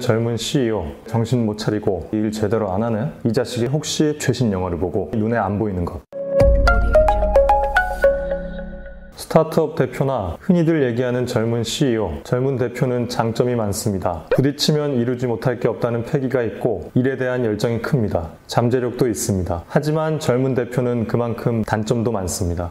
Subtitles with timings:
[0.00, 5.10] 젊은 CEO 정신 못 차리고 일 제대로 안 하는 이 자식이 혹시 최신 영화를 보고
[5.12, 6.00] 눈에 안 보이는 것
[9.16, 14.24] 스타트업 대표나 흔히들 얘기하는 젊은 CEO, 젊은 대표는 장점이 많습니다.
[14.30, 18.30] 부딪히면 이루지 못할 게 없다는 패기가 있고 일에 대한 열정이 큽니다.
[18.46, 19.64] 잠재력도 있습니다.
[19.66, 22.70] 하지만 젊은 대표는 그만큼 단점도 많습니다.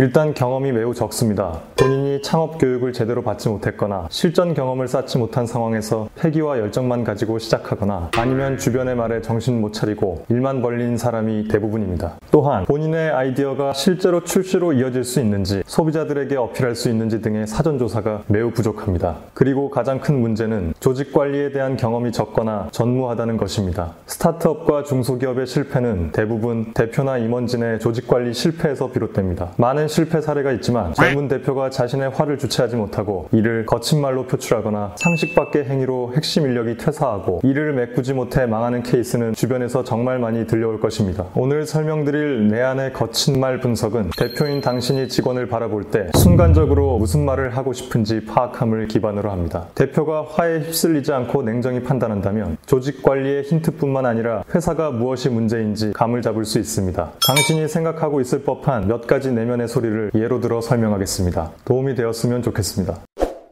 [0.00, 1.60] 일단 경험이 매우 적습니다.
[1.74, 8.12] 본인이 창업 교육을 제대로 받지 못했거나 실전 경험을 쌓지 못한 상황에서 패기와 열정만 가지고 시작하거나
[8.16, 12.18] 아니면 주변의 말에 정신 못 차리고 일만 벌린 사람이 대부분입니다.
[12.30, 18.22] 또한 본인의 아이디어가 실제로 출시로 이어질 수 있는지 소비자들에게 어필할 수 있는지 등의 사전 조사가
[18.28, 19.16] 매우 부족합니다.
[19.34, 23.94] 그리고 가장 큰 문제는 조직 관리에 대한 경험이 적거나 전무하다는 것입니다.
[24.06, 29.48] 스타트업과 중소기업의 실패는 대부분 대표나 임원진의 조직 관리 실패에서 비롯됩니다.
[29.56, 35.34] 많은 실패 사례가 있지만 젊은 대표가 자신의 화를 주체하지 못하고 이를 거친 말로 표출하거나 상식
[35.34, 41.26] 밖의 행위로 핵심 인력이 퇴사하고 이를 메꾸지 못해 망하는 케이스는 주변에서 정말 많이 들려올 것입니다.
[41.34, 47.56] 오늘 설명드릴 내 안의 거친 말 분석은 대표인 당신이 직원을 바라볼 때 순간적으로 무슨 말을
[47.56, 49.66] 하고 싶은지 파악함을 기반으로 합니다.
[49.74, 56.44] 대표가 화에 휩쓸리지 않고 냉정히 판단한다면 조직 관리의 힌트뿐만 아니라 회사가 무엇이 문제인지 감을 잡을
[56.44, 57.12] 수 있습니다.
[57.26, 61.52] 당신이 생각하고 있을 법한 몇 가지 내면의 소리를 예로 들어 설명하겠습니다.
[61.64, 62.98] 도움이 되었으면 좋겠습니다.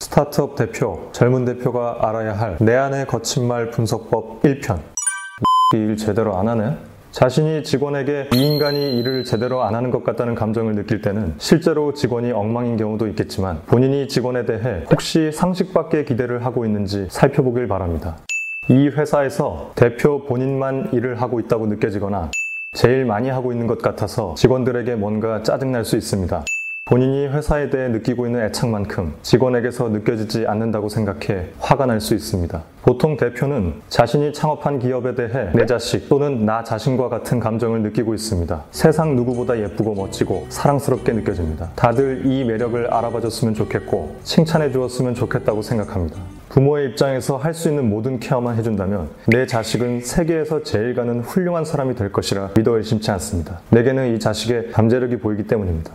[0.00, 4.78] 스타트업 대표, 젊은 대표가 알아야 할 내 안의 거친 말 분석법 1편.
[5.74, 6.76] 일 제대로 안 하네?
[7.10, 12.30] 자신이 직원에게 이 인간이 일을 제대로 안 하는 것 같다는 감정을 느낄 때는 실제로 직원이
[12.30, 18.16] 엉망인 경우도 있겠지만 본인이 직원에 대해 혹시 상식 밖의 기대를 하고 있는지 살펴보길 바랍니다.
[18.68, 22.30] 이 회사에서 대표 본인만 일을 하고 있다고 느껴지거나
[22.74, 26.42] 제일 많이 하고 있는 것 같아서 직원들에게 뭔가 짜증날 수 있습니다.
[26.92, 32.60] 본인이 회사에 대해 느끼고 있는 애착만큼 직원에게서 느껴지지 않는다고 생각해 화가 날 수 있습니다.
[32.82, 38.64] 보통 대표는 자신이 창업한 기업에 대해 내 자식 또는 나 자신과 같은 감정을 느끼고 있습니다.
[38.72, 41.70] 세상 누구보다 예쁘고 멋지고 사랑스럽게 느껴집니다.
[41.76, 46.18] 다들 이 매력을 알아봐 줬으면 좋겠고 칭찬해 주었으면 좋겠다고 생각합니다.
[46.48, 51.94] 부모의 입장에서 할 수 있는 모든 케어만 해준다면 내 자식은 세계에서 제일 가는 훌륭한 사람이
[51.94, 53.60] 될 것이라 믿어 의심치 않습니다.
[53.70, 55.92] 내게는 이 자식의 잠재력이 보이기 때문입니다.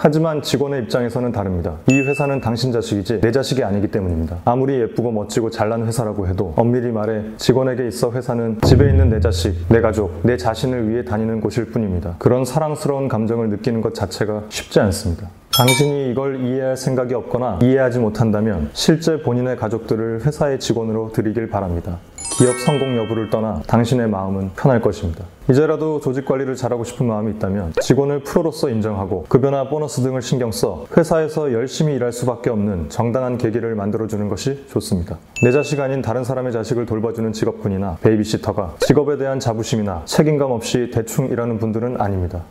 [0.00, 1.74] 하지만 직원의 입장에서는 다릅니다.
[1.88, 4.36] 이 회사는 당신 자식이지 내 자식이 아니기 때문입니다.
[4.44, 9.56] 아무리 예쁘고 멋지고 잘난 회사라고 해도 엄밀히 말해 직원에게 있어 회사는 집에 있는 내 자식,
[9.68, 12.14] 내 가족, 내 자신을 위해 다니는 곳일 뿐입니다.
[12.20, 15.30] 그런 사랑스러운 감정을 느끼는 것 자체가 쉽지 않습니다.
[15.52, 21.98] 당신이 이걸 이해할 생각이 없거나 이해하지 못한다면 실제 본인의 가족들을 회사의 직원으로 들이길 바랍니다.
[22.38, 25.24] 기업 성공 여부를 떠나 당신의 마음은 편할 것입니다.
[25.50, 30.86] 이제라도 조직 관리를 잘하고 싶은 마음이 있다면 직원을 프로로서 인정하고 급여나 보너스 등을 신경 써
[30.96, 35.18] 회사에서 열심히 일할 수밖에 없는 정당한 계기를 만들어주는 것이 좋습니다.
[35.42, 41.26] 내 자식 아닌 다른 사람의 자식을 돌봐주는 직업군이나 베이비시터가 직업에 대한 자부심이나 책임감 없이 대충
[41.30, 42.44] 일하는 분들은 아닙니다.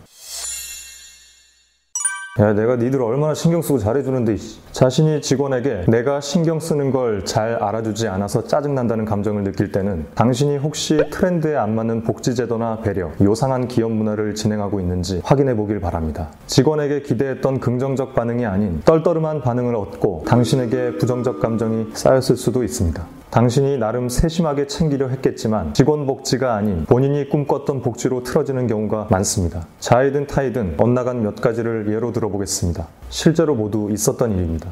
[2.40, 4.36] 야, 내가 니들 얼마나 신경 쓰고 잘해주는데,
[4.72, 11.02] 자신이 직원에게 내가 신경 쓰는 걸 잘 알아주지 않아서 짜증난다는 감정을 느낄 때는 당신이 혹시
[11.12, 16.30] 트렌드에 안 맞는 복지제도나 배려, 요상한 기업 문화를 진행하고 있는지 확인해 보길 바랍니다.
[16.46, 23.17] 직원에게 기대했던 긍정적 반응이 아닌 떨떠름한 반응을 얻고 당신에게 부정적 감정이 쌓였을 수도 있습니다.
[23.30, 29.68] 당신이 나름 세심하게 챙기려 했겠지만 직원 복지가 아닌 본인이 꿈꿨던 복지로 틀어지는 경우가 많습니다.
[29.80, 32.88] 자의든 타의든 엇나간 몇 가지를 예로 들어보겠습니다.
[33.10, 34.70] 실제로 모두 있었던 일입니다.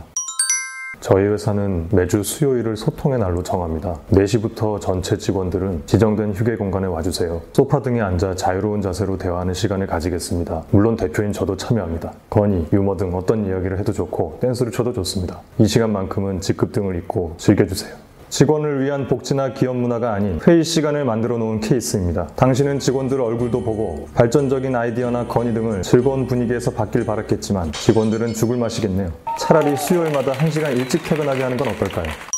[1.01, 3.99] 저희 회사는 매주 수요일을 소통의 날로 정합니다.
[4.11, 7.41] 4시부터 전체 직원들은 지정된 휴게 공간에 와주세요.
[7.53, 10.63] 소파 등에 앉아 자유로운 자세로 대화하는 시간을 가지겠습니다.
[10.71, 12.13] 물론 대표인 저도 참여합니다.
[12.29, 15.41] 건의, 유머 등 어떤 이야기를 해도 좋고 댄스를 쳐도 좋습니다.
[15.59, 18.04] 이 시간만큼은 직급 등을 잊고 즐겨주세요.
[18.29, 22.27] 직원을 위한 복지나 기업 문화가 아닌 회의 시간을 만들어 놓은 케이스입니다.
[22.35, 29.11] 당신은 직원들 얼굴도 보고 발전적인 아이디어나 건의 등을 즐거운 분위기에서 받길 바랐겠지만 직원들은 죽을 맛이겠네요.
[29.39, 32.34] 차라리 수요일마다 1시간 일찍 퇴근하게 하는 건 어떨까요?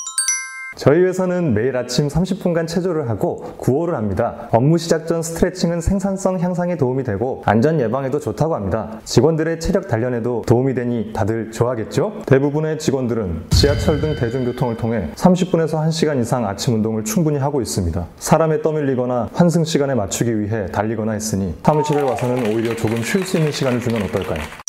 [0.77, 4.47] 저희 회사는 매일 아침 30분간 체조를 하고 구호를 합니다.
[4.51, 9.00] 업무 시작 전 스트레칭은 생산성 향상에 도움이 되고 안전 예방에도 좋다고 합니다.
[9.03, 12.21] 직원들의 체력 단련에도 도움이 되니 다들 좋아하겠죠?
[12.27, 18.06] 대부분의 직원들은 지하철 등 대중교통을 통해 30분에서 1시간 이상 아침 운동을 충분히 하고 있습니다.
[18.19, 23.51] 사람에 떠밀리거나 환승 시간에 맞추기 위해 달리거나 했으니 사무실에 와서는 오히려 조금 쉴 수 있는
[23.51, 24.66] 시간을 주면 어떨까요?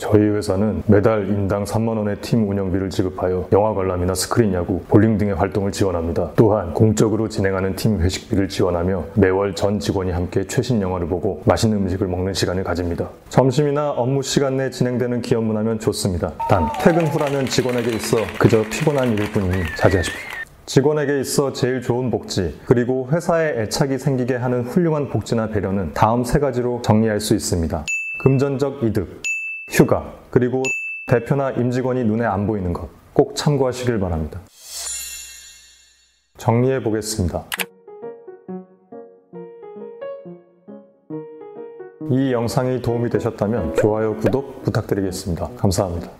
[0.00, 5.34] 저희 회사는 매달 인당 3만 원의 팀 운영비를 지급하여 영화 관람이나 스크린 야구, 볼링 등의
[5.34, 6.30] 활동을 지원합니다.
[6.36, 12.08] 또한 공적으로 진행하는 팀 회식비를 지원하며 매월 전 직원이 함께 최신 영화를 보고 맛있는 음식을
[12.08, 13.10] 먹는 시간을 가집니다.
[13.28, 16.32] 점심이나 업무 시간 내 진행되는 기업 문화면 좋습니다.
[16.48, 20.18] 단 퇴근 후라면 직원에게 있어 그저 피곤한 일일 뿐이니 자제하십시오.
[20.64, 26.38] 직원에게 있어 제일 좋은 복지, 그리고 회사에 애착이 생기게 하는 훌륭한 복지나 배려는 다음 세
[26.38, 27.84] 가지로 정리할 수 있습니다.
[28.18, 29.20] 금전적 이득,
[29.70, 30.62] 휴가, 그리고
[31.06, 34.40] 대표나 임직원이 눈에 안 보이는 것 꼭 참고하시길 바랍니다.
[36.38, 37.44] 정리해 보겠습니다.
[42.10, 45.50] 이 영상이 도움이 되셨다면 좋아요, 구독 부탁드리겠습니다.
[45.56, 46.19] 감사합니다.